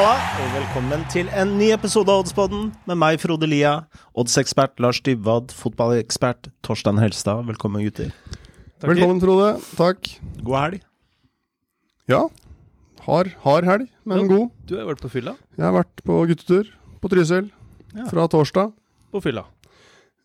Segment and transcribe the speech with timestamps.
[0.00, 3.82] Halla, og velkommen til en ny episode av Oddspodden med meg, Frode Lia,
[4.16, 7.42] oddsekspert Lars Dybwad, fotballekspert Torstein Helstad.
[7.44, 8.08] Velkommen, gutter.
[8.80, 9.50] Velkommen, Frode.
[9.76, 10.08] Takk.
[10.40, 10.80] God helg.
[12.08, 12.22] Ja.
[13.04, 14.48] Hard, hard helg, men god.
[14.64, 15.36] Du har jo vært på fylla.
[15.60, 16.72] Jeg har vært på guttetur
[17.04, 17.50] på Trysil
[17.92, 18.08] Ja.
[18.08, 18.72] fra torsdag.
[19.12, 19.44] På fylla.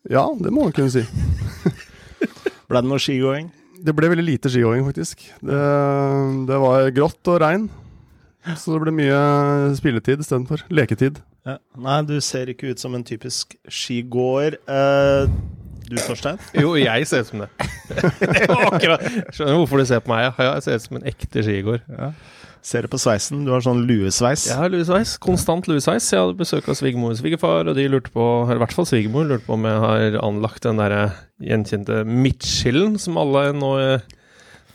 [0.08, 1.04] Ja, det må man kunne si.
[2.72, 3.52] Ble det noe skigåing?
[3.84, 5.28] Det ble veldig lite skigåing, faktisk.
[5.44, 5.64] Det,
[6.48, 7.68] det var grått og regn.
[8.54, 9.18] Så det ble mye
[9.78, 10.62] spilletid istedenfor.
[10.70, 11.18] Leketid.
[11.46, 11.58] Ja.
[11.82, 14.58] Nei, du ser ikke ut som en typisk skigåer.
[14.70, 15.26] Uh,
[15.86, 16.40] du, Torstein?
[16.62, 17.50] Jo, jeg ser ut som det.
[18.70, 19.04] Akkurat.
[19.30, 20.28] Skjønner du hvorfor du ser på meg?
[20.38, 21.84] Ja, jeg ser ut som en ekte skigåer.
[22.66, 23.44] Ser det på sveisen.
[23.46, 24.48] Du har sånn luesveis.
[24.50, 25.14] Jeg har luesveis.
[25.22, 26.08] Konstant luesveis.
[26.10, 28.88] Jeg hadde besøk av svigermor og svigerfar, og de lurte på, eller i hvert fall
[28.90, 31.04] svigermor, lurte på om jeg har anlagt den derre
[31.46, 34.10] gjenkjente midtskillen som alle nå eh,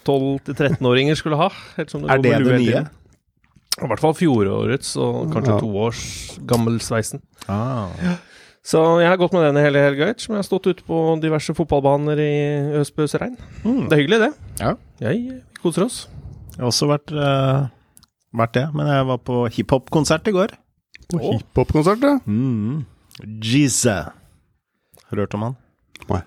[0.08, 1.52] 12-13-åringer skulle ha.
[1.76, 2.86] Helt som Er det det nye?
[3.80, 5.60] I hvert fall fjorårets og kanskje Ja.
[5.64, 6.02] toårs
[6.46, 7.22] gammelsveisen.
[7.48, 7.88] Ah.
[8.64, 10.98] Så jeg har gått med den i hele helga, som jeg har stått ute på
[11.22, 12.34] diverse fotballbaner i
[12.82, 13.38] øsbøsregn.
[13.64, 13.88] Mm.
[13.90, 14.34] Det er hyggelig, det.
[14.60, 14.74] Ja.
[15.00, 16.08] Jeg koser oss.
[16.52, 17.70] Jeg har også vært, uh,
[18.38, 20.54] vært det, men jeg var på hiphop-konsert i går.
[21.16, 22.20] Og hiphop-konsert, ja.
[22.28, 22.86] Mm.
[23.42, 24.12] Jeeze.
[25.10, 25.56] Hørt om han?
[26.10, 26.22] Nei.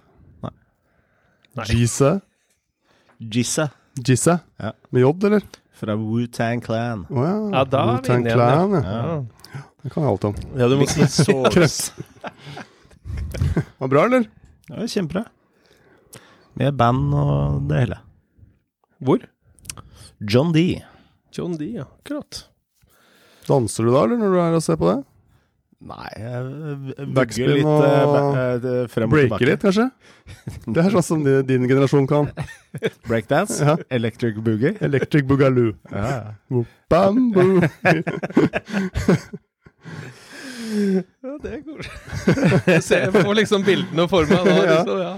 [1.70, 2.20] Jise.
[3.20, 3.68] Jeeze.
[4.02, 4.40] Jisse.
[4.58, 4.72] Ja.
[4.90, 5.44] Med J, eller?
[5.74, 7.04] Fra Wu-Tang Clan.
[7.10, 7.36] Å ja.
[7.50, 8.82] Ja, da er vi Wu-Tang inne igjen, ja.
[8.84, 9.02] Ja.
[9.54, 9.62] Ja.
[9.84, 10.36] Det kan jeg alt om.
[10.56, 11.92] Ja, du må si Source.
[13.82, 14.28] Var bra, eller?
[14.70, 15.26] Var kjempebra.
[16.56, 17.98] Med band og det hele.
[19.04, 19.26] Hvor?
[20.22, 20.62] John D.
[21.34, 21.88] John D, ja.
[22.00, 22.44] Akkurat.
[23.48, 25.00] Danser du da, eller, når du er og ser på det?
[25.84, 29.48] Nei, jeg Backspin litt og eh, eh, og Breaker tilbake.
[29.50, 29.84] litt, kanskje?
[30.64, 32.30] Det er sånn som din generasjon kan.
[33.10, 33.58] Breakdance.
[33.60, 33.74] Ja.
[33.92, 34.72] Electric Boogie.
[34.80, 35.74] Electric Boogaloo.
[35.92, 36.34] Ja.
[36.88, 37.60] Bamboo.
[40.74, 41.90] Ja, det er koselig.
[42.72, 44.54] Jeg ser- jeg får liksom bildene for meg nå.
[44.66, 45.12] Liksom, ja.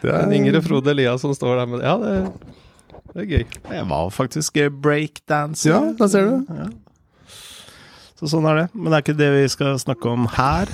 [0.00, 2.14] Det er Ingrid Frode Eliasson står der med Ja, det,
[3.12, 3.44] det er gøy.
[3.76, 5.70] Jeg var faktisk breakdanser.
[5.70, 6.54] Ja, der ser du.
[6.56, 6.66] Ja.
[8.20, 8.64] Så sånn er det.
[8.76, 10.68] Men det er ikke det vi skal snakke om her.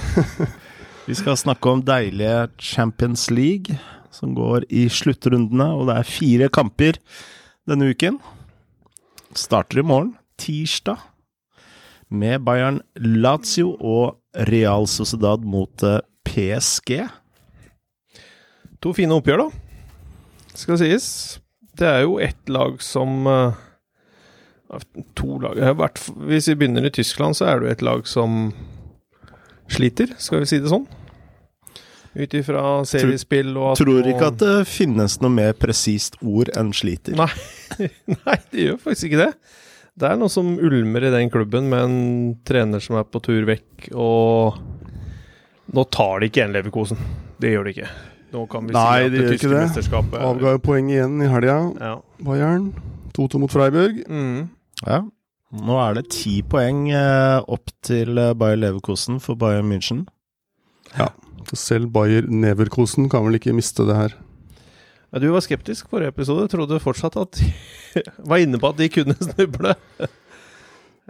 [1.06, 3.76] Vi skal snakke om deilige Champions League,
[4.10, 6.98] som går i sluttrundene, og det er fire kamper
[7.70, 8.16] denne uken.
[9.38, 10.98] Starter i morgen, tirsdag,
[12.10, 14.18] med Bayern Lazio og
[14.50, 17.06] Real Sociedad mot eh, PSG.
[18.82, 20.18] To fine oppgjør, da.
[20.58, 21.08] Skal sies.
[21.78, 23.62] Det er jo ett lag som eh,
[25.14, 28.52] To lag vært, Hvis vi begynner i Tyskland, så er det jo et lag som
[29.70, 30.86] sliter, skal vi si det sånn.
[32.16, 36.70] Ut ifra seriespill og at Tror ikke at det finnes noe mer presist ord enn
[36.74, 37.12] sliter.
[37.18, 37.28] Nei.
[38.24, 39.30] Nei, det gjør faktisk ikke det.
[39.96, 42.00] Det er noe som ulmer i den klubben, med en
[42.48, 44.58] trener som er på tur vekk, og
[45.76, 46.98] Nå tar de ikke igjen Leverkosen.
[47.42, 47.88] Det gjør de ikke.
[48.32, 49.62] Nå kan vi Nei, si at de det gjør tyske ikke det.
[49.64, 51.56] mesterskapet Avga jo poeng igjen i helga.
[51.82, 51.94] Ja.
[52.22, 52.68] Bayern.
[53.18, 53.98] 2-2 mot Freiburg.
[54.06, 54.44] Mm.
[54.84, 55.00] Ja.
[55.56, 60.04] Nå er det ti poeng eh, opp til eh, Bayer Leverkosen for Bayern München.
[61.46, 64.16] Så selv Bayer Neverkosen kan vel ikke miste det her.
[65.12, 66.48] Ja, du var skeptisk forrige episode.
[66.50, 67.52] Trodde fortsatt at de
[68.30, 69.76] var inne på at de kunne snuble.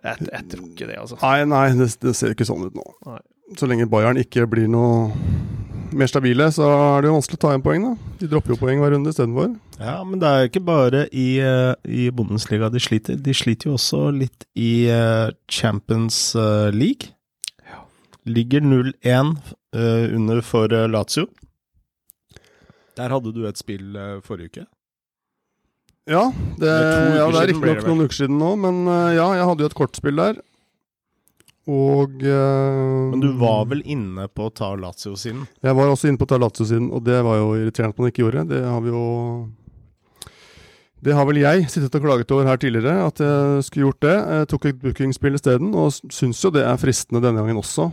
[0.05, 1.19] Jeg, jeg tror ikke det, altså.
[1.23, 2.85] Nei, nei, det, det ser ikke sånn ut nå.
[3.09, 3.23] Nei.
[3.57, 5.09] Så lenge Bayern ikke blir noe
[5.99, 8.13] mer stabile, så er det jo vanskelig å ta igjen poeng, da.
[8.21, 9.51] De dropper jo poeng hver runde istedenfor.
[9.81, 13.19] Ja, men det er jo ikke bare i, eh, i Bundesliga de sliter.
[13.21, 17.13] De sliter jo også litt i eh, Champions eh, League.
[18.27, 19.37] Ligger 0-1
[19.77, 21.29] eh, under for Lazio.
[22.97, 24.67] Der hadde du et spill forrige uke.
[26.07, 29.69] Ja, det, ja, det er riktignok noen uker siden nå, men ja, jeg hadde jo
[29.73, 30.39] et kortspill der.
[31.67, 35.47] Og uh, Men du var vel inne på å ta Lazio siden?
[35.67, 38.13] Jeg var også inne på å ta Lazio-siden, og det var jo irriterende at man
[38.13, 38.45] ikke gjorde.
[38.53, 39.07] Det har vi jo
[41.03, 44.15] Det har vel jeg sittet og klaget over her tidligere, at jeg skulle gjort det.
[44.15, 47.91] Jeg tok et bookingspill isteden, og syns jo det er fristende denne gangen også.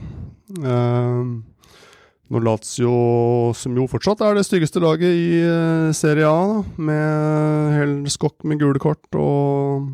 [0.61, 1.41] Uh,
[2.33, 2.93] når Lazio,
[3.57, 8.45] som jo fortsatt er det styggeste laget i eh, Serie A, da, med hel skokk
[8.47, 9.91] med gule kort og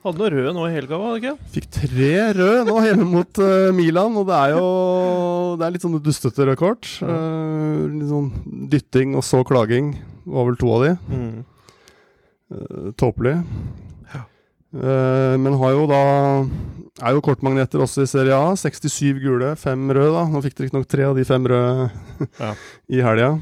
[0.00, 1.48] Hadde noe rød nå i helga, var det ikke?
[1.52, 4.62] Fikk tre røde nå hjemme mot uh, Milan, og det er jo
[5.60, 6.88] Det er litt sånne dustete røde kort.
[7.04, 8.30] Uh, litt sånn
[8.72, 9.92] dytting og så klaging.
[10.24, 10.94] Var vel to av de.
[11.12, 11.36] Mm.
[12.48, 13.36] Uh, Tåpelig.
[14.70, 15.96] Eh, men har jo da
[17.02, 18.52] Er jo kortmagneter også i Serie A.
[18.54, 20.12] 67 gule, fem røde.
[20.14, 21.88] da Nå fikk dere riktignok tre av de fem røde
[22.38, 22.52] Ja.
[22.94, 23.32] i helga.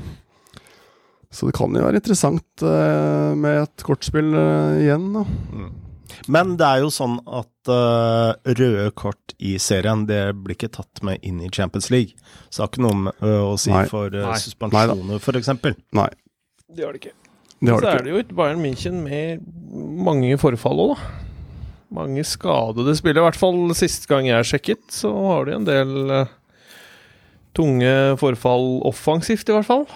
[1.28, 2.64] Så det kan jo være interessant
[3.36, 4.32] med et kortspill
[4.80, 5.26] igjen, da.
[5.52, 5.68] Mm.
[6.26, 11.02] Men det er jo sånn at uh, røde kort i serien, det blir ikke tatt
[11.06, 12.16] med inn i Champions League.
[12.48, 13.84] Så det har ikke noe med, eh, å si Nei.
[13.90, 15.52] for uh, suspensjoner, f.eks.
[15.98, 16.08] Nei,
[16.68, 17.14] Det har det ikke.
[17.60, 19.46] det har så det er det jo et Bayern München med
[20.08, 21.14] mange forfall òg, da.
[21.98, 23.22] Mange skadede spillere.
[23.22, 25.94] I hvert fall sist gang jeg sjekket, så har de en del
[27.56, 29.86] tunge forfall offensivt, i hvert fall.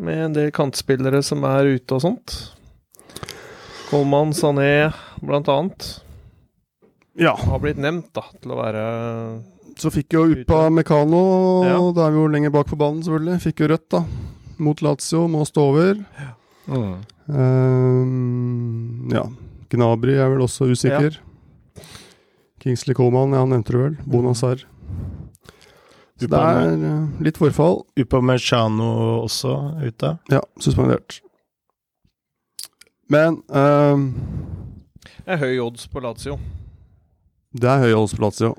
[0.00, 2.34] Med en del kantspillere som er ute og sånt.
[3.90, 5.88] Coleman, Sané blant annet
[7.20, 8.84] Ja, har blitt nevnt da, til å være
[9.80, 11.78] så fikk jo Upa Mekano, Ja.
[11.96, 13.40] da er vi jo lenger bak på banen, selvfølgelig.
[13.40, 14.04] Fikk jo rødt, da.
[14.58, 16.04] Mot Lazio, må stå over.
[16.68, 17.04] Mm.
[17.28, 19.24] Um, ja.
[19.70, 21.16] Gnabry er vel også usikker.
[22.60, 23.96] Kingsley Coman, ja, han nevnte det vel.
[24.04, 24.66] Bonazar.
[26.20, 27.86] Så det er eh, litt forfall.
[27.96, 30.18] Upamecano også ute.
[30.28, 31.22] Ja, suspendert.
[33.08, 34.10] Men ehm,
[35.24, 36.38] Det er høy odds på Lazio.
[37.52, 38.54] det er høy odds på Lazio.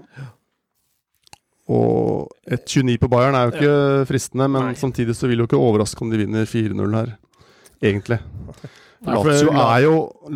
[1.71, 4.77] Og et 29 på Bayern er jo ikke fristende, men Nei.
[4.79, 7.13] samtidig så vil jo ikke overraske om de vinner 4-0 her.
[7.81, 8.17] Egentlig.
[9.07, 9.93] Lazio er jo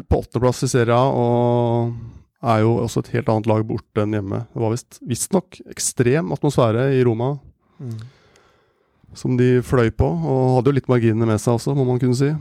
[0.10, 4.16] på åttendeplass i Serie A, og er jo også et helt annet lag borte enn
[4.16, 4.44] hjemme.
[4.54, 7.34] Det var visst visstnok ekstrem atmosfære i Roma,
[9.16, 10.08] som de fløy på.
[10.08, 12.32] Og hadde jo litt marginene med seg også, må man kunne si.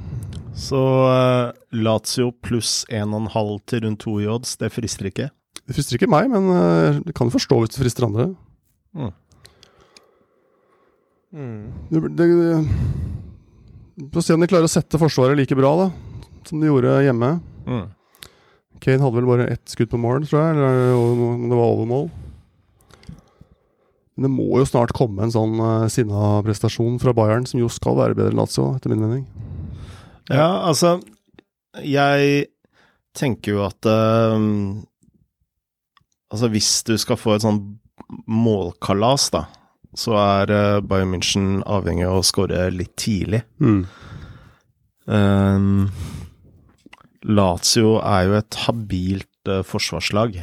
[0.54, 5.28] Så uh, Lazio pluss 1,5 til rundt 2 i odds, det frister ikke.
[5.64, 8.30] Det frister ikke meg, men uh, det kan jo forstå hvis det frister andre.
[8.94, 9.12] Mm.
[11.90, 12.26] Det, det,
[14.14, 15.88] Få se om de klarer å sette Forsvaret like bra da
[16.48, 17.30] som de gjorde hjemme.
[17.66, 17.86] Mm.
[18.84, 20.56] Kane hadde vel bare ett skudd på mål, tror jeg.
[20.58, 22.06] Eller om det var over mål.
[24.14, 27.70] Men det må jo snart komme en sånn uh, sinna prestasjon fra Bayern, som jo
[27.72, 29.24] skal være bedre enn Lazio, etter min mening.
[30.30, 31.00] Ja, altså
[31.84, 32.46] Jeg
[33.16, 34.38] tenker jo at uh,
[36.32, 37.60] Altså, hvis du skal få et sånn
[38.26, 39.44] målkalas, da,
[39.94, 43.44] så er uh, Bayern München avhengig av å skåre litt tidlig.
[45.06, 45.92] Um,
[47.22, 50.40] Lazio er jo et habilt uh, forsvarslag.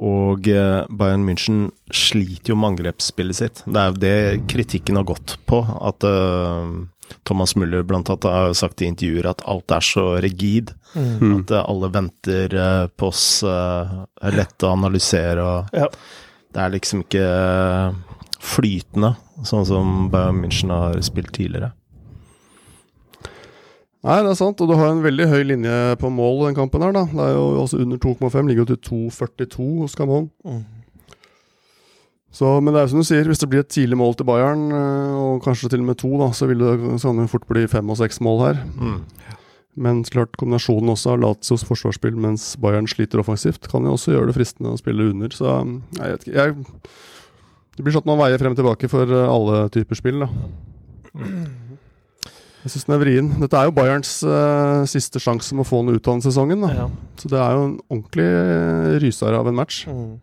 [0.00, 3.62] Og eh, Bayern München sliter jo med angrepsspillet sitt.
[3.66, 5.60] Det er jo det kritikken har gått på.
[5.60, 6.70] At eh,
[7.28, 10.72] Thomas Müller blant annet har sagt i intervjuer at alt er så rigid.
[10.94, 11.40] Mm.
[11.40, 15.90] At eh, alle venter eh, på oss, eh, er lett å analysere og Ja.
[16.50, 17.26] Det er liksom ikke
[18.42, 19.12] flytende,
[19.46, 21.68] sånn som Bayern München har spilt tidligere.
[24.00, 26.82] Nei, det er sant, og du har en veldig høy linje på mål den kampen
[26.82, 27.04] her, da.
[27.06, 28.80] Det er jo også under 2,5, ligger jo til
[29.12, 30.30] 2,42 hos Camon.
[30.42, 30.64] Mm.
[32.30, 34.26] Så, men det er jo som du sier, hvis det blir et tidlig mål til
[34.28, 37.64] Bayern, eh, og kanskje til og med to, da, så vil det så fort bli
[37.70, 38.60] fem og seks mål her.
[38.78, 39.00] Mm.
[39.80, 44.30] Men klart kombinasjonen også av Lazios forsvarsspill mens Bayern sliter offensivt, kan jo også gjøre
[44.30, 45.34] det fristende å spille under.
[45.34, 46.56] Så jeg vet ikke jeg,
[47.76, 50.30] Det blir sånn at man veier frem og tilbake for eh, alle typer spill, da.
[52.60, 53.28] Jeg syns den er vrien.
[53.40, 56.60] Dette er jo Bayerns uh, siste sjanse med å få noe ut av den sesongen.
[56.60, 56.72] Da.
[56.76, 56.88] Ja.
[57.16, 59.86] Så det er jo en ordentlig eh, ryser av en match.
[59.88, 60.18] Mm.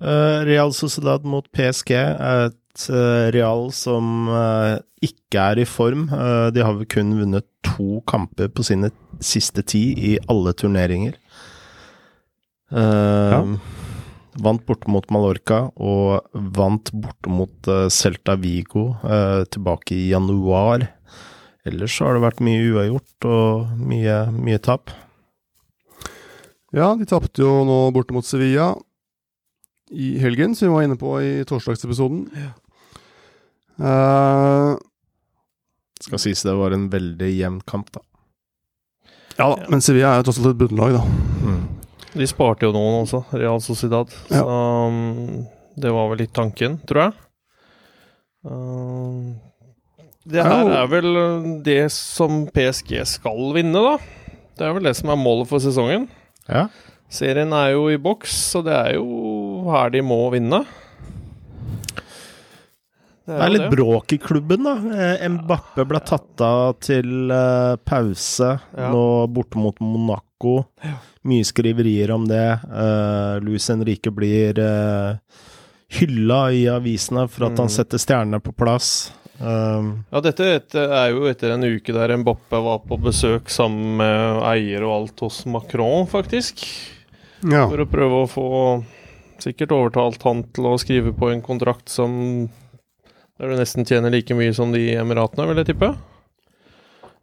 [0.00, 4.76] Eh, Real Sociedad mot PSG er et eh, Real som eh,
[5.08, 6.08] ikke er i form.
[6.52, 8.90] De har vel kun vunnet to kamper på sine
[9.24, 11.16] siste ti i alle turneringer.
[12.66, 13.38] Ja.
[14.42, 16.26] Vant borte mot Mallorca og
[16.56, 18.88] vant borte mot Celta Vigo
[19.52, 20.88] tilbake i januar.
[21.68, 24.90] Ellers så har det vært mye uavgjort og mye, mye tap.
[26.74, 28.72] Ja, de tapte jo nå borte mot Sevilla
[29.90, 32.26] i helgen, som vi var inne på i torsdagsepisoden.
[33.76, 34.76] Eh,
[36.06, 38.02] Skal sies det var en veldig jevn kamp, da.
[39.36, 41.04] ja da, men Sevilla er jo tross alt et bunnlag, da.
[41.44, 41.62] Mm.
[42.16, 44.12] De sparte jo noen også, Real Sociedad.
[44.30, 44.40] Ja.
[44.40, 47.16] Så um, det var vel litt tanken, tror jeg.
[48.46, 49.34] Uh,
[50.26, 53.98] det her er vel uh, det som PSG skal vinne, da.
[54.56, 56.08] Det er vel det som er målet for sesongen.
[56.48, 56.66] Ja.
[57.12, 59.04] Serien er jo i boks, så det er jo
[59.74, 60.64] her de må vinne.
[63.26, 64.74] Det er jo litt bråk i klubben, da.
[65.18, 68.90] Eh, Mbappe ble tatt av til eh, pause, Ja.
[68.92, 70.68] nå borte mot Monaco.
[71.26, 72.44] Mye skriverier om det.
[72.70, 75.16] Uh, Luis Henrique blir uh,
[75.98, 77.74] hylla i avisene for at han Mm.
[77.74, 79.10] setter stjernene på plass.
[79.40, 80.46] Um, Ja, dette
[80.78, 85.20] er jo etter en uke der Mbappe var på besøk sammen med eier og alt
[85.26, 86.62] hos Macron, faktisk.
[87.42, 87.66] Ja.
[87.68, 88.46] For å prøve å få
[89.42, 92.12] sikkert overtalt han til å skrive på en kontrakt som
[93.36, 95.90] Der du nesten tjener like mye som de Emiratene, vil jeg tippe.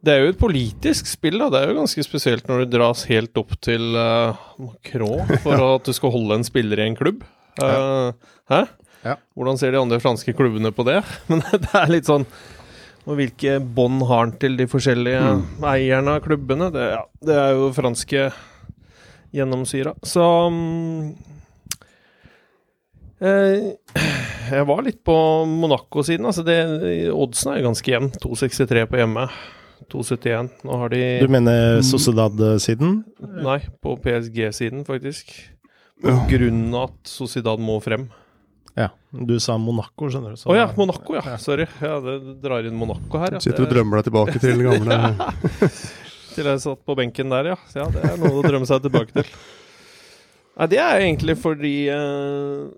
[0.03, 1.47] Det er jo et politisk spill, da.
[1.49, 5.87] Det er jo ganske spesielt når du dras helt opp til uh, Macron for at
[5.87, 7.23] du skal holde en spiller i en klubb.
[7.57, 8.11] Uh,
[8.51, 8.65] hæ?
[9.03, 9.17] Ja.
[9.35, 10.99] Hvordan ser de andre franske klubbene på det?
[11.31, 12.23] Men det er litt sånn
[13.03, 15.23] Og hvilke bånd har han til de forskjellige
[15.67, 16.69] eierne av klubbene?
[16.73, 18.29] Det, ja, det er jo franske
[19.33, 19.95] gjennomsyra.
[20.05, 21.42] Så um, eh,
[23.21, 25.15] Jeg var litt på
[25.49, 26.25] Monaco-siden.
[26.29, 26.43] Altså
[27.13, 28.09] oddsen er jo ganske jevn.
[28.23, 29.27] 2,63 på hjemme.
[29.91, 30.49] 2,71.
[30.63, 33.01] Nå har de Du mener Sociedad-siden?
[33.43, 35.33] Nei, på PSG-siden, faktisk.
[36.03, 36.25] På Ja.
[36.27, 38.09] grunn av at Sociedad må frem.
[38.75, 38.89] Ja.
[39.13, 40.49] Du sa Monaco, skjønner du.
[40.49, 41.37] Å ja, Monaco, ja.
[41.37, 41.67] Sorry.
[41.81, 43.33] Ja, det drar inn Monaco her.
[43.37, 43.39] Ja.
[43.39, 44.97] Sitter og drømmer deg tilbake til gamle
[46.33, 47.55] Til jeg satt på benken der, ja.
[47.69, 49.27] Så ja, det er noe å drømme seg tilbake til.
[50.57, 52.71] Nei, det er egentlig fordi eh,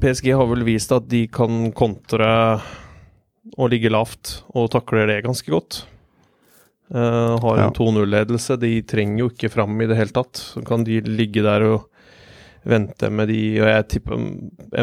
[0.00, 2.28] PSG har vel vist at de kan kontre
[3.58, 5.82] og ligge lavt, og takler det ganske godt.
[6.92, 7.70] Uh, har en Ja.
[7.74, 8.58] 2-0-ledelse.
[8.60, 10.36] De trenger jo ikke fram i det hele tatt.
[10.36, 11.88] Så kan de ligge der og
[12.68, 14.20] vente med de Og jeg tipper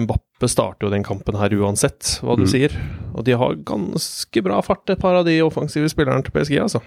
[0.02, 2.48] Mbappe starter jo den kampen her uansett, hva du Mm.
[2.52, 2.72] sier.
[3.16, 6.82] Og de har ganske bra fart, et par av de offensive spillerne til PSG, altså.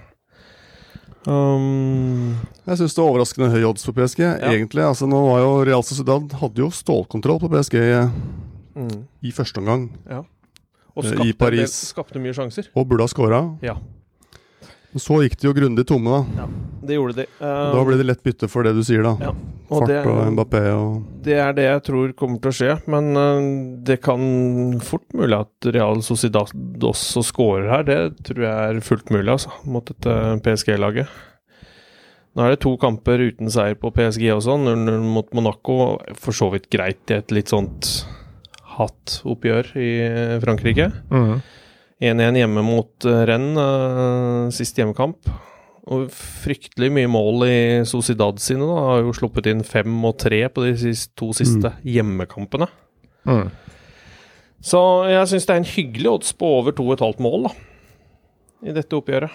[1.27, 2.35] Um,
[2.67, 4.23] Jeg syns det er overraskende høy odds på PSG.
[4.43, 7.77] Egentlig, altså nå var jo Real Sociedad hadde jo stålkontroll på PSG
[8.75, 10.23] mm, i første omgang, Ja.
[10.97, 11.71] og Eh, skapte, i Paris.
[11.81, 12.69] Det, skapte mye sjanser.
[12.75, 13.43] og burde ha skåra.
[13.63, 13.77] Ja.
[15.01, 16.43] Så gikk de jo grundig tomme, da.
[16.43, 16.47] Ja,
[16.83, 17.25] Det gjorde de.
[17.41, 19.15] Uh, Da ble det lett bytte for det du sier, da.
[19.23, 19.33] Ja,
[19.71, 22.75] Fart og det, og Mbappé og det er det jeg tror kommer til å skje,
[22.93, 23.47] men uh,
[23.89, 24.21] det kan
[24.85, 26.53] fort mulig at Real Sociedad
[26.85, 27.87] også scorer her.
[27.89, 31.09] Det tror jeg er fullt mulig, altså, mot dette PSG-laget.
[32.33, 35.99] Nå er det to kamper uten seier på PSG også, 0-0 mot Monaco.
[36.17, 38.07] For så vidt greit i et litt sånt
[38.77, 39.91] hattoppgjør i
[40.45, 40.91] Frankrike.
[41.13, 41.43] Mhm.
[42.03, 45.31] 1-1 hjemme mot Renn Rennes, uh, sist hjemmekamp.
[45.93, 48.67] Og fryktelig mye mål i Sociedad sine.
[48.67, 52.69] da, Har jo sluppet inn fem og tre på de siste, to siste hjemmekampene.
[53.27, 53.49] Mm.
[54.63, 54.81] Så
[55.11, 57.57] jeg syns det er en hyggelig odds på over 2,5 mål da,
[58.71, 59.35] i dette oppgjøret.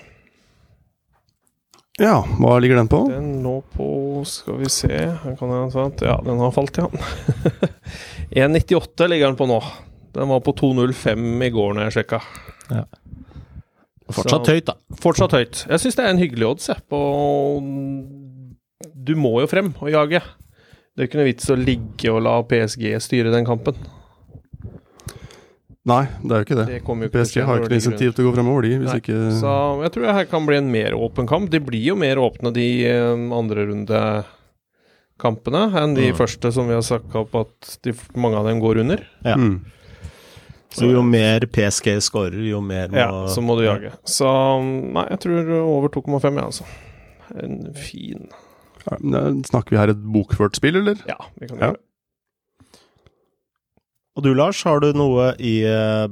[1.97, 2.99] Ja, hva ligger den på?
[3.09, 6.03] Den lå på Skal vi se her kan jeg, sant?
[6.05, 6.85] Ja, den har falt, ja.
[8.45, 9.57] 1,98 ligger den på nå.
[10.13, 12.21] Den var på 2,05 i går når jeg sjekka.
[14.07, 14.73] Fortsatt Så- høyt, da.
[15.03, 15.65] Fortsatt høyt.
[15.67, 16.99] Jeg syns det er en hyggelig odds, jeg, på
[19.07, 20.21] Du må jo frem og jage.
[20.95, 23.75] Det er ikke noe vits å ligge og la PSG styre den kampen.
[25.87, 26.65] Nei, det er jo ikke det.
[26.67, 28.71] Det jo ikke PSG har ikke noe insentiv til å gå fremover, de.
[28.81, 29.51] Hvis Nei, ikke Så
[29.85, 31.49] jeg tror det her kan bli en mer åpen kamp.
[31.53, 34.01] De blir jo mer åpne, de eh, andre runde
[35.17, 36.17] kampene, enn de Mm.
[36.17, 39.05] første som vi har snakka opp at de, mange av dem går under.
[39.23, 39.35] Ja.
[39.35, 39.61] mm.
[40.75, 43.93] Så jo mer PSG scorer, jo mer må Ja, så må du jage.
[44.07, 44.27] Så
[44.65, 46.67] nei, jeg tror over 2,5, ja, altså.
[47.43, 48.27] En fin
[48.87, 48.97] Ja,
[49.49, 50.99] Snakker vi her et bokført spill, eller?
[51.09, 51.83] Ja, vi kan gjøre det.
[54.17, 56.07] Og du, Lars, har du noe i eh,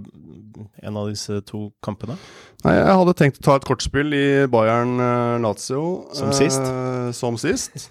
[0.86, 2.18] en av disse to kampene?
[2.66, 5.82] Nei, jeg hadde tenkt å ta et kortspill i Bayern eh, Lazio.
[6.14, 6.62] Som sist?
[6.62, 7.90] Eh, som sist.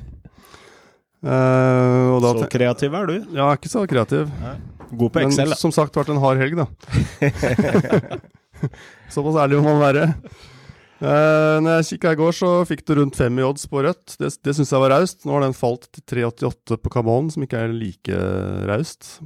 [1.24, 3.14] Da Så kreativ er du.
[3.32, 4.32] Ja, ikke så kreativ.
[4.94, 5.58] God på Men Excel, da.
[5.58, 6.66] som sagt, vært en hard helg, da.
[9.14, 10.08] Såpass ærlig må man være.
[11.04, 14.16] Uh, når jeg kikka i går, så fikk du rundt fem i odds på rødt.
[14.20, 15.24] Det, det syns jeg var raust.
[15.26, 18.24] Nå har den falt til 3,88 på Camon, som ikke er like
[18.70, 19.18] raust.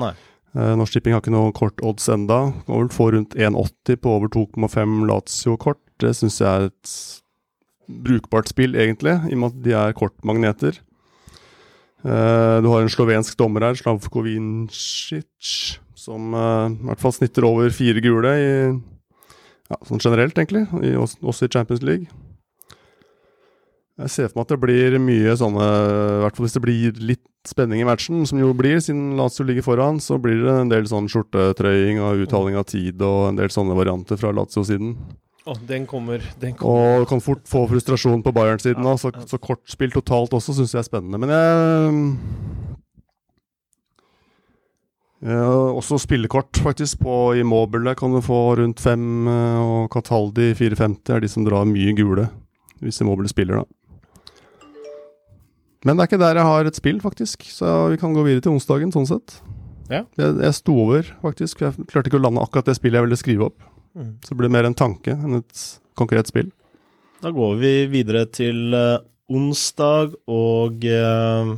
[0.00, 0.14] Nei.
[0.56, 2.42] Uh, Norsk Tipping har ikke noe kort odds enda.
[2.66, 5.82] Kan vel få rundt 1,80 på over 2,5 Lazio-kort.
[6.02, 6.94] Det syns jeg er et
[7.90, 10.78] brukbart spill, egentlig, i og med at de er kortmagneter.
[12.00, 17.44] Eh, du har en slovensk dommer her, Slavko Vincic, som eh, i hvert fall snitter
[17.44, 18.50] over fire gule i
[19.70, 20.64] ja, sånn generelt, egentlig,
[21.20, 22.08] også i Champions League.
[24.00, 27.00] Jeg ser for meg at det blir mye sånne I hvert fall hvis det blir
[27.04, 30.72] litt spenning i matchen, som jo blir, siden Lazio ligger foran, så blir det en
[30.72, 34.94] del sånn skjortetrøying og uttaling av tid og en del sånne varianter fra Lazio-siden.
[35.48, 36.24] Å, den kommer.
[36.40, 37.00] Den kommer.
[37.00, 40.82] Og kan fort få frustrasjon på Bayern-siden Ja, så, så kortspill totalt også syns jeg
[40.82, 41.20] er spennende.
[41.22, 42.68] Men jeg
[45.20, 47.02] ja, Også spillekort, faktisk.
[47.04, 51.68] På Immobile kan du få rundt fem, eh, og Cataldi 450 er de som drar
[51.68, 52.28] mye gule.
[52.80, 53.64] Hvis Immobile spiller, da.
[55.84, 57.44] Men det er ikke der jeg har et spill, faktisk.
[57.52, 59.40] Så vi kan gå videre til onsdagen, sånn sett.
[59.90, 60.04] Ja.
[60.20, 61.64] Jeg, jeg sto over, faktisk.
[61.64, 63.68] Jeg klarte ikke å lande akkurat det spillet jeg ville skrive opp.
[63.96, 64.18] Mm.
[64.22, 65.62] Så det blir mer en tanke enn et
[65.98, 66.50] konkret spill.
[67.20, 71.56] Da går vi videre til eh, onsdag og eh,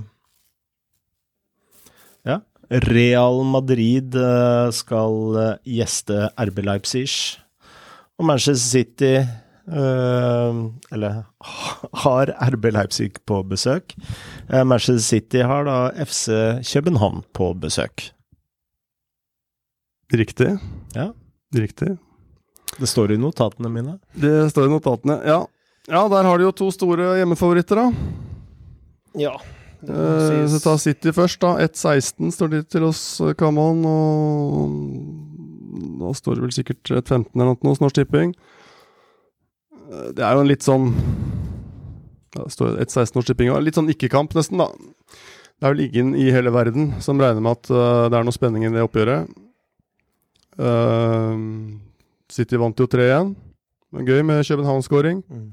[2.27, 2.41] Ja.
[2.89, 7.07] Real Madrid eh, skal gjeste RB Leipzig.
[8.19, 9.15] Og Manchester City
[9.62, 11.23] Eller
[12.05, 13.95] har RB Leipzig på besøk.
[14.51, 16.27] Manchester City har da FC
[16.73, 18.11] København på besøk.
[20.12, 20.59] Riktig.
[20.95, 21.12] Ja.
[21.55, 21.95] Riktig.
[22.83, 23.97] Det står i notatene mine.
[24.19, 25.21] Det står i notatene.
[25.29, 25.41] Ja.
[25.87, 27.87] ja, der har de jo to store hjemmefavoritter, da.
[29.23, 29.35] Ja.
[29.83, 31.57] Eh, så ta City først, da.
[31.62, 33.85] 1-16 står de til oss, eh, Kamon.
[33.87, 34.75] Og
[36.03, 38.35] da står det vel sikkert 1-15 eller noe hos Norsk Tipping.
[39.93, 40.91] Eh, Det er jo en litt sånn
[42.35, 43.53] ja, Det står 1-16 Norsk Tipping.
[43.53, 43.62] òg.
[43.62, 44.69] Litt sånn ikke-kamp, nesten, da.
[45.61, 48.35] Det er vel ingen i hele verden som regner med at uh, det er noe
[48.35, 49.29] spenning i det oppgjøret.
[50.59, 51.37] Eh,
[52.33, 53.35] City vant jo 3-1.
[53.93, 55.21] Det Gøy med København-skåring.
[55.29, 55.51] Mm.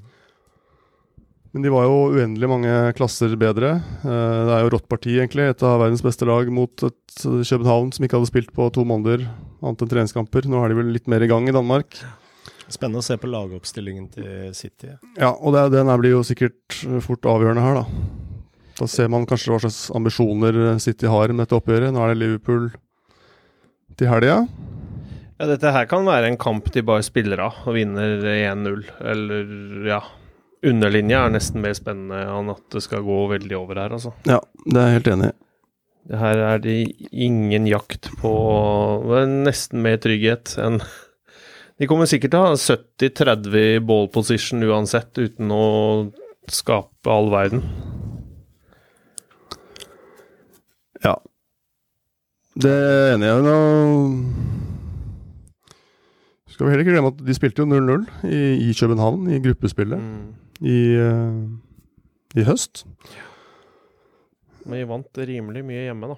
[1.52, 3.72] Men de var jo uendelig mange klasser bedre.
[4.06, 5.50] Eh, Det er jo rått parti, egentlig.
[5.50, 9.26] Et av verdens beste lag mot et København som ikke hadde spilt på to måneder,
[9.64, 10.46] annet enn treningskamper.
[10.48, 12.00] Nå er de vel litt mer i gang i Danmark.
[12.70, 14.94] Spennende å se på lagoppstillingen til City.
[15.18, 17.86] Ja, og det, den blir jo sikkert fort avgjørende her, da.
[18.80, 21.92] Da ser man kanskje hva slags ambisjoner City har med dette oppgjøret.
[21.92, 22.70] Nå er det Liverpool
[23.98, 24.44] til helga.
[25.40, 28.82] Ja, dette her kan være en kamp de bare spiller av og vinner 1-0.
[29.08, 29.54] Eller,
[29.88, 30.02] ja
[30.68, 34.12] Underlinja er nesten mer spennende enn at det skal gå veldig over her, altså.
[34.28, 35.38] Ja, det er jeg helt enig i.
[36.20, 36.76] Her er det
[37.12, 38.32] ingen jakt på
[39.06, 40.80] det er Nesten mer trygghet enn
[41.80, 45.64] De kommer sikkert til å ha 70-30 ball position uansett, uten å
[46.52, 47.64] skape all verden.
[51.06, 51.16] Ja.
[52.60, 54.49] Det er jeg enig i.
[56.60, 60.02] Skal vi heller ikke glemme at de spilte jo 0-0 i, i København, i gruppespillet,
[60.60, 62.82] i, uh, i høst.
[64.66, 66.18] Men de vant rimelig mye hjemme, da.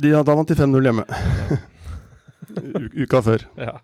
[0.00, 1.04] De, ja, da vant de 5-0 hjemme.
[3.04, 3.44] Uka før.
[3.60, 3.74] Ja.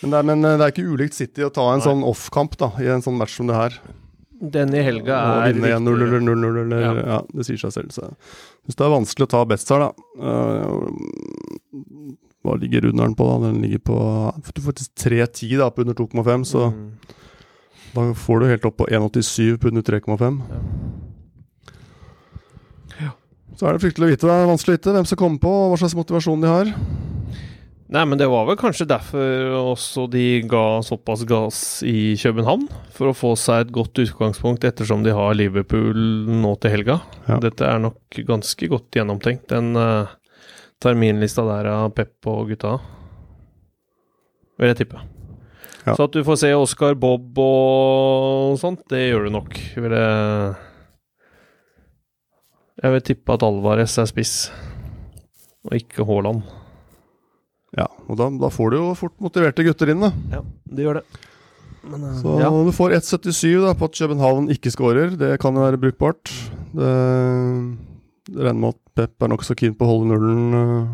[0.00, 1.88] Men det, er, men eh, det er ikke ulikt City å ta en Nei.
[1.90, 3.76] sånn off-kamp da, i en sånn match som det her.
[4.40, 6.16] Den i helga er vinne 1-0 viktigere.
[6.16, 6.96] eller 0-0 eller ja.
[7.12, 7.20] Ja.
[7.28, 7.92] Det sier seg selv.
[7.92, 9.92] Så jeg syns det er vanskelig å ta best her, da.
[10.32, 11.74] Eh,
[12.44, 13.26] hva ligger runderen på?
[13.30, 13.46] da?
[13.48, 13.98] Den ligger på
[14.44, 16.90] Du får faktisk 3-10 da, på under 2,5, så Mm.
[17.94, 20.40] da får du helt opp på 1,87 på under 3,5.
[23.00, 23.10] Ja.
[23.56, 25.50] Så er det fryktelig å vite, det er vanskelig å vite hvem som kommer på,
[25.50, 26.72] og hva slags motivasjon de har.
[27.94, 32.64] Nei, men det var vel kanskje derfor også de ga såpass gass i København.
[32.96, 35.94] For å få seg et godt utgangspunkt ettersom de har Liverpool
[36.42, 36.96] nå til helga.
[37.28, 37.36] Ja.
[37.44, 40.08] Dette er nok ganske godt gjennomtenkt, den uh,
[40.82, 42.76] terminlista der av Pep og gutta.
[44.58, 45.00] Vil jeg tippe.
[45.84, 45.92] Ja.
[45.94, 49.58] Så at du får se Oscar Bob og sånt, det gjør du nok.
[49.76, 50.54] Vil jeg
[52.84, 54.34] Jeg vil tippe at Alvarez er spiss,
[55.64, 56.42] og ikke Haaland.
[57.78, 60.10] Ja, og da, da får du jo fort motiverte gutter inn, da.
[60.34, 60.42] Ja,
[60.74, 61.04] det gjør det.
[61.84, 62.50] Men, eh, Så ja.
[62.50, 65.14] du får 1,77 da på at København ikke scorer.
[65.18, 66.32] Det kan jo være brukbart.
[66.74, 66.92] Det
[68.30, 70.88] regner med at Pep er nokså keen på å holde nullen uh,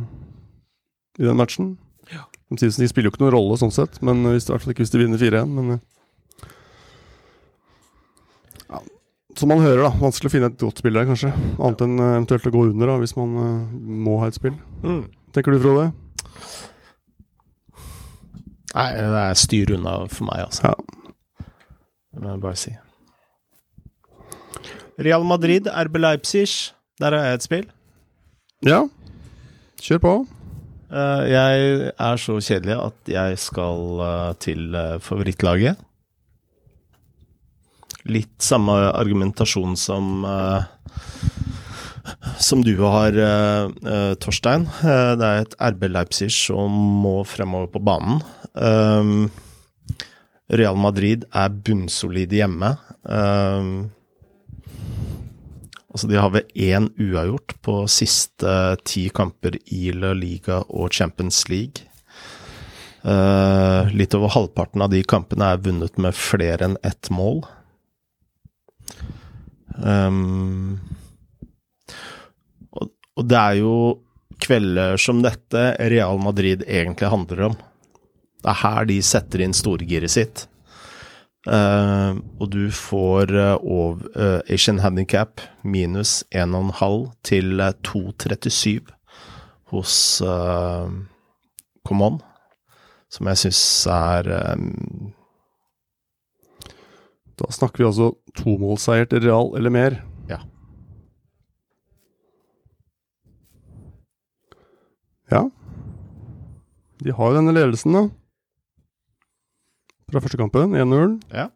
[1.21, 1.75] i den matchen.
[2.11, 2.25] Ja.
[2.49, 4.75] Samtidig som de spiller jo ikke noen rolle sånn sett, men hvis, i hvert fall
[4.75, 5.53] ikke hvis de vinner 4-1.
[5.59, 6.49] Men eh.
[8.67, 8.83] ja.
[9.39, 9.93] Som man hører, da.
[10.01, 11.31] Vanskelig å finne et godt spill der, kanskje.
[11.61, 14.57] Annet enn eh, eventuelt å gå under, da, hvis man uh, må ha et spill.
[14.83, 15.05] Mm.
[15.37, 15.91] Tenker du, Frode?
[18.71, 20.71] Nei, det er styr unna for meg, altså.
[20.71, 21.47] Ja.
[22.11, 22.75] Det må jeg bare si.
[25.01, 26.75] Real Madrid, RB Leipzig.
[27.01, 27.71] Der har jeg et spill.
[28.67, 28.83] Ja.
[29.81, 30.15] Kjør på.
[30.91, 35.79] Eh, jeg er så kjedelig at jeg skal eh, til eh, favorittlaget.
[38.11, 40.25] Litt samme argumentasjon som
[42.41, 43.13] som du har,
[44.25, 44.65] Torstein.
[44.81, 46.73] Det er et RB Leipzig som
[47.05, 48.23] må fremover på banen.
[50.49, 52.73] Real Madrid er bunnsolide hjemme.
[53.05, 53.91] Um,
[55.91, 61.43] altså de har ved én uavgjort på siste ti kamper i La Liga og Champions
[61.51, 61.87] League.
[63.01, 67.43] Uh, litt over halvparten av de kampene er vunnet med flere enn ett mål.
[69.81, 70.77] Um,
[72.77, 73.75] og, og det er jo
[74.41, 77.59] kvelder som dette Real Madrid egentlig handler om.
[78.41, 80.47] Det er her de setter inn storgiret sitt.
[81.49, 88.91] Eh, og du får uh, over, uh, Asian Handicap minus 1,5 til eh, 2,37
[89.73, 90.93] hos uh,
[91.89, 92.21] Common,
[93.09, 95.15] som jeg syns er um
[97.41, 99.95] Da snakker vi altså tomålseier til Real eller mer.
[100.29, 100.43] Ja.
[105.33, 105.47] Ja.
[107.01, 108.20] De har jo denne ledelsen, da.
[110.11, 110.75] Fra første kampen.
[110.77, 111.19] 1-0.
[111.35, 111.49] Ja.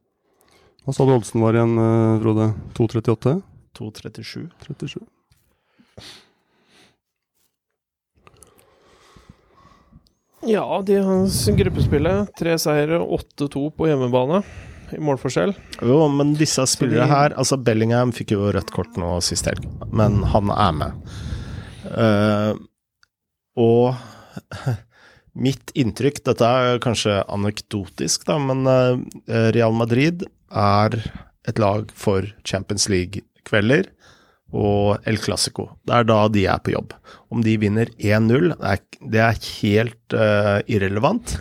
[0.85, 2.51] Hva sa du oddsen var igjen, eh, Frode?
[2.77, 3.39] 2,38?
[3.75, 4.51] 2.37.
[4.67, 5.01] 37.
[10.45, 12.35] Ja, de har gruppespillet.
[12.37, 14.43] Tre seire, 8-2 på hjemmebane
[14.93, 15.55] i målforskjell.
[15.81, 20.21] Jo, men disse spillere her Altså, Bellingham fikk jo rødt kort nå sist helg, men
[20.35, 21.15] han er med.
[21.89, 22.53] Uh,
[23.57, 23.97] og
[25.35, 30.97] mitt inntrykk Dette er kanskje anekdotisk, da, men eh, Real Madrid er
[31.49, 33.91] et lag for Champions League-kvelder
[34.55, 35.73] og El Clásico.
[35.85, 36.95] Det er da de er på jobb.
[37.35, 38.53] Om de vinner 1-0,
[39.11, 41.35] det, er- helt uh, irrelevant.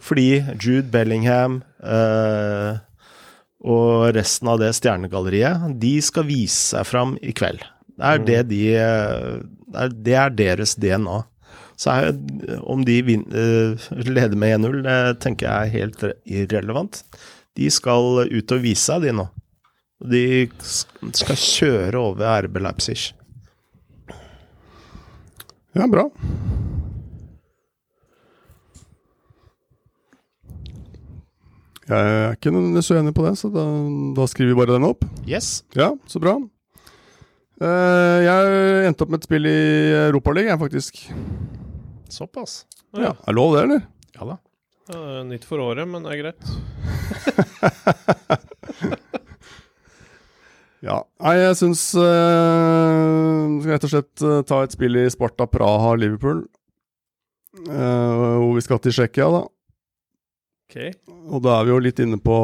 [0.00, 2.80] Fordi Jude Bellingham uh,
[3.64, 7.62] og resten av det stjernegalleriet, de skal vise seg fram i kveld.
[7.94, 9.36] Det er det de eh,
[9.70, 11.20] Det er, det er deres DNA.
[11.76, 12.12] Så er,
[12.62, 17.02] om de vin, eh, leder med 1-0, det tenker jeg er helt irrelevant.
[17.58, 19.28] De skal ut og vise seg, de nå.
[20.04, 20.24] De
[21.14, 22.98] skal kjøre over RB Leipzig.
[25.74, 26.08] Ja, bra.
[31.84, 33.64] Jeg er ikke så enig på det, så da,
[34.16, 35.04] da skriver vi bare den opp.
[35.28, 35.64] Yes.
[35.76, 36.38] Ja, så bra.
[37.60, 39.58] Eh, jeg endte opp med et spill i
[40.06, 41.04] Europaligaen, faktisk.
[42.14, 42.62] Såpass.
[42.94, 43.80] Ja, Er lov det, eller?
[44.14, 44.36] Ja da.
[44.86, 46.42] Ja, det er nytt for året, men det er greit.
[50.84, 50.98] Ja.
[51.24, 55.94] Nei, jeg syns uh, Skal rett og slett uh, ta et spill i Sparta Praha
[55.96, 56.42] Liverpool.
[57.64, 59.42] Uh, hvor vi skal til Tsjekkia, da.
[60.68, 60.76] Ok.
[61.32, 62.36] Og da er vi jo litt inne på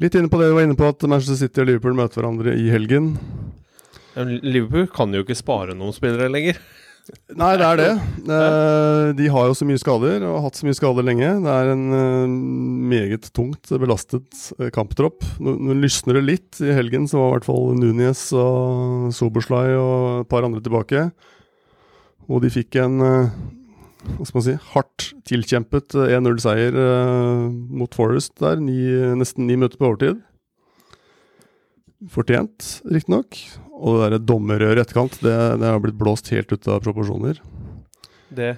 [0.00, 2.54] Litt inne på det vi var inne på, at Manchester City og Liverpool møter hverandre
[2.56, 3.10] i helgen.
[4.16, 6.56] Liverpool kan jo ikke spare noen spillere lenger.
[7.38, 7.90] Nei, det er det.
[8.36, 11.28] Eh, de har jo så mye skader, og har hatt så mye skader lenge.
[11.44, 12.34] Det er en eh,
[12.94, 15.24] meget tungt belastet eh, kamptropp.
[15.42, 16.60] Nå, lysner det litt.
[16.64, 21.08] I helgen så var i hvert fall Nunes og Soberslay og et par andre tilbake.
[22.30, 23.00] Og de fikk en
[24.00, 27.46] hva skal man si, hardt tilkjempet eh, 1-0-seier eh,
[27.80, 28.60] mot Forest der.
[28.62, 28.78] Ni,
[29.18, 30.22] nesten ni minutter på overtid.
[32.08, 33.36] Fortjent, riktignok.
[33.80, 37.40] Og det der dommerrøret i etterkant, det, det har blitt blåst helt ut av proporsjoner.
[38.30, 38.56] Det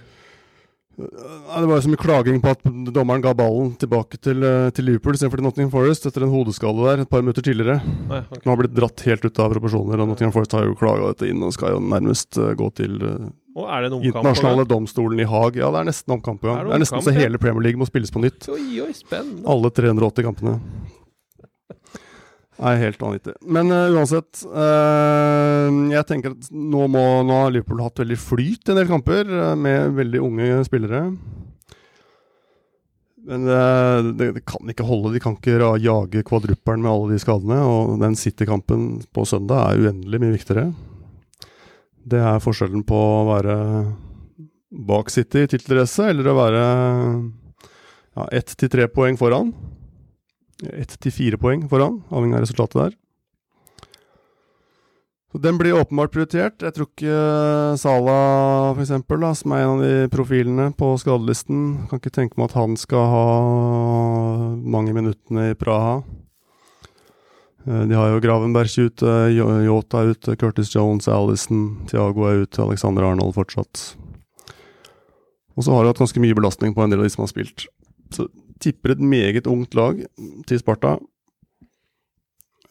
[0.92, 4.85] Det var jo så mye klaging på at dommeren ga ballen tilbake til, eh, til
[4.85, 7.78] Liverpool istedenfor til Nottingham Forest etter en hodeskade der et par minutter tidligere.
[8.11, 8.42] Nei, okay.
[8.44, 11.31] Den har blitt dratt helt ut av proporsjoner, og Nottingham Forest har jo klaga dette
[11.33, 14.11] inn og skal jo nærmest eh, gå til eh, Og er det en omkamp?
[14.12, 15.57] internasjonale domstolen i Haag.
[15.57, 16.44] Ja, det er nesten omkamp.
[16.44, 18.50] Er det Det er nesten så hele Premier League må spilles på nytt.
[18.52, 18.92] Oi, oi.
[19.48, 20.59] Alle 380 kampene.
[22.60, 23.34] Nei, helt vanvittig.
[23.48, 24.42] Men uh, uansett.
[24.44, 29.24] uh, jeg tenker at nå, må, nå har Liverpool hatt veldig flyt en del kamper,
[29.30, 31.06] uh, med veldig unge spillere.
[33.22, 35.12] Men det, det kan ikke holde.
[35.14, 37.60] De kan ikke jage kvadruppelen med alle de skadene.
[37.62, 40.72] Og den City-kampen på søndag er uendelig mye viktigere.
[42.02, 43.54] Det er forskjellen på å være
[44.72, 46.62] bak City i tittelrace eller å være
[48.16, 49.52] ja, ett til tre poeng foran.
[50.70, 52.98] Ett til fire poeng foran, avhengig av resultatet der.
[55.33, 56.61] Så Den blir åpenbart prioritert.
[56.61, 58.16] Jeg tror ikke Sala,
[58.77, 58.90] f.eks.,
[59.40, 63.07] som er en av de profilene på skadelisten, kan ikke tenke meg at han skal
[63.09, 63.22] ha
[64.61, 66.03] mange minuttene i Praha.
[67.64, 72.61] Eh, De har jo Gravenberg ute, Yota er ute, Curtis Jones, Alison, Thiago er ute,
[72.61, 73.94] Alexander Arnold fortsatt.
[75.57, 77.33] Og så har de hatt ganske mye belastning på en del av de som har
[77.33, 77.66] spilt.
[78.12, 78.29] Så
[78.62, 80.05] tipper et meget ungt lag
[80.48, 80.96] til Sparta.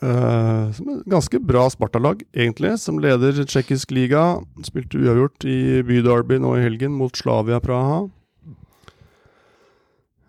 [0.02, 4.40] Uh, som et ganske bra Sparta-lag, egentlig, som leder tsjekkisk liga.
[4.66, 8.08] Spilte uavgjort i byderby nå i helgen mot Slavia Praha.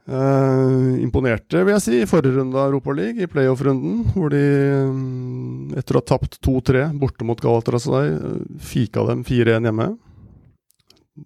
[0.03, 4.43] Uh, imponerte, vil jeg si, i forrige runde av Europaligaen, i playoff-runden, hvor de,
[4.91, 9.93] um, etter å ha tapt 2-3 borte mot Galatasaray, eh, fika dem 4-1 hjemme.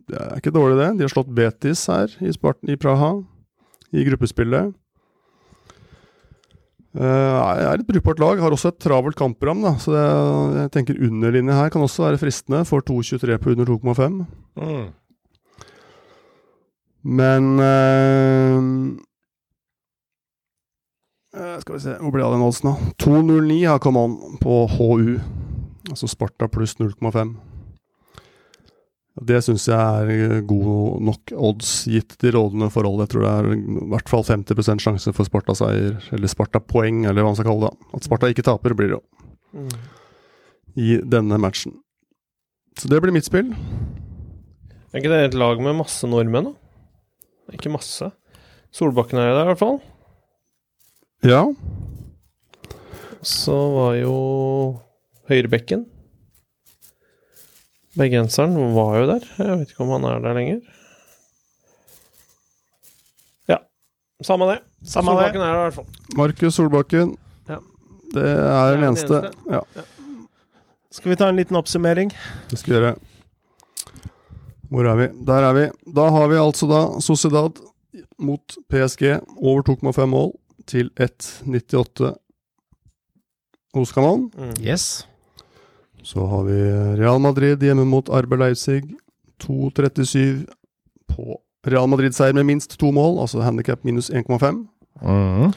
[0.06, 0.90] Det er ikke dårlig, det.
[0.98, 3.16] De har slått Betis her i, Sparten, i Praha,
[3.96, 4.74] i gruppespillet.
[6.96, 8.40] Uh, er et brukbart lag.
[8.40, 9.74] Har også et travelt kampprogram, da.
[9.80, 10.04] Så det,
[10.62, 12.64] jeg tenker underlinje her kan også være fristende.
[12.64, 14.22] For 2,23 på under 2,5.
[14.56, 14.86] Mm.
[17.06, 18.60] Men uh,
[21.60, 22.94] Skal vi se, hvor ble det av den oddsen, da?
[23.04, 25.18] 2,09 har kommet an på HU.
[25.90, 27.36] Altså Sparta pluss 0,5.
[29.16, 33.00] Det syns jeg er eh, god nok odds, gitt de rådende forhold.
[33.06, 37.30] Jeg tror det er i hvert fall 50% sjanse for Sparta-seier, eller Sparta-poeng, eller hva
[37.32, 37.88] man skal kalle det.
[37.96, 39.02] At Sparta ikke taper, blir det jo,
[39.56, 39.70] Mm.
[40.76, 41.72] i denne matchen.
[42.76, 43.54] Så det blir mitt spill.
[44.92, 47.54] Er ikke det et lag med masse nordmenn, da?
[47.56, 48.10] Ikke masse.
[48.74, 49.78] Solbakken er jo der, i hvert fall.
[51.24, 51.40] Ja.
[53.24, 54.12] Så var jo
[55.30, 55.86] høyrebekken
[57.96, 59.24] Bergenseren var jo der.
[59.38, 60.58] Jeg vet ikke om han er der lenger.
[63.48, 63.56] Ja,
[64.24, 64.58] samme det.
[64.84, 65.28] Samme det.
[65.30, 65.86] Er der i hvert fall.
[66.16, 67.16] Markus Solbakken.
[67.48, 67.58] Ja.
[68.14, 69.20] Det er Det er den den eneste.
[69.20, 69.52] eneste.
[69.52, 69.60] Ja,
[70.90, 72.12] Skal vi ta en liten oppsummering?
[72.50, 72.94] det skal vi gjøre.
[74.70, 75.06] Hvor er vi?
[75.26, 75.66] Der er vi.
[75.94, 77.58] Da har vi altså da Sociedad
[78.18, 80.32] mot PSG over 2,5 mål
[80.66, 82.14] til 1,98
[83.74, 84.30] hos Kanon.
[84.36, 84.54] Mm.
[84.64, 85.06] Yes.
[86.06, 86.56] Så har vi
[87.00, 88.84] Real Madrid hjemme mot Arber Leipzig.
[89.42, 90.46] 2,37
[91.10, 94.62] på Real Madrid-seier med minst to mål, altså handikap minus 1,5,
[95.02, 95.50] Mm.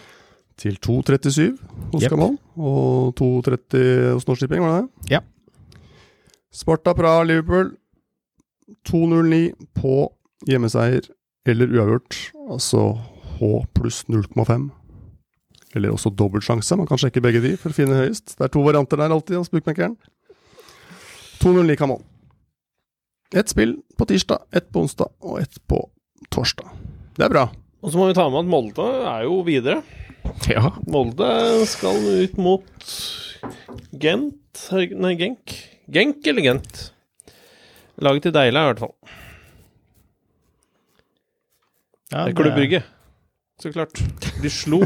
[0.58, 1.54] til 2,37
[1.94, 2.08] hos.
[2.10, 2.38] Kanon.
[2.58, 5.12] Og 2,30 hos Norsk Tipping, var det det?
[5.14, 5.20] Ja.
[6.52, 7.76] Sparta Praha Liverpool
[8.90, 10.10] 2,09 på
[10.48, 11.08] hjemmeseier
[11.46, 12.18] eller uavgjort,
[12.50, 12.98] altså
[13.40, 14.70] H pluss 0,5.
[15.76, 16.76] Eller også dobbeltsjanse.
[16.78, 18.34] Man kan sjekke begge de for å finne høyest.
[18.38, 19.96] Det er to varianter der alltid hos bookmakeren.
[21.40, 22.04] 2,09 kan man.
[23.36, 25.84] Ett spill på tirsdag, ett på onsdag og ett på
[26.34, 26.70] torsdag.
[27.16, 27.46] Det er bra.
[27.80, 29.82] Og så må vi ta med at Molde er jo videre.
[30.50, 30.74] Ja.
[30.90, 31.30] Molde
[31.70, 32.94] skal ut mot
[33.96, 34.36] Gent
[35.00, 35.54] Nei, Genk.
[35.88, 36.80] Genk eller Gent?
[38.04, 38.96] Laget til Deila, i hvert fall.
[42.12, 42.82] ja Det er klubbrygge.
[43.60, 44.02] Så klart.
[44.42, 44.82] De slo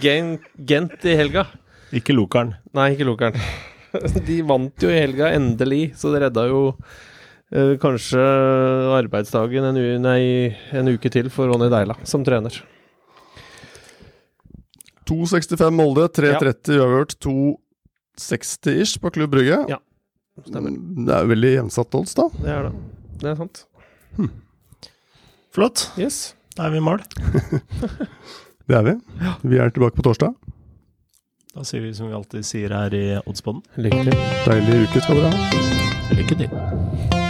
[0.00, 1.46] Gent i helga.
[1.96, 2.54] Ikke Lokeren.
[2.76, 3.40] Nei, ikke Lokeren.
[4.28, 6.62] De vant jo i helga, endelig, så det redda jo
[7.52, 8.22] eh, kanskje
[8.96, 10.20] arbeidsdagen en, u nei,
[10.76, 12.62] en uke til for Ronny Deila som trener.
[15.06, 19.60] 2,65 Molde, 3,30 uavgjort, 2,60 ish på Klubb Brygge.
[19.70, 19.78] Ja,
[20.44, 20.74] Stemmer.
[21.06, 22.26] Det er jo veldig jevnsatt odds, da.
[22.36, 22.72] Det er det.
[23.22, 23.62] Det er sant.
[25.56, 25.86] Flott.
[25.96, 26.34] Yes.
[26.56, 27.00] Da er vi i mål.
[28.66, 28.92] Det er vi.
[29.52, 30.34] Vi er tilbake på torsdag.
[31.56, 33.62] Da sier vi som vi alltid sier her i Oddsboden.
[33.80, 34.18] Lykke til.
[34.44, 36.16] Deilig uke skal dere ha.
[36.18, 37.25] Lykke til.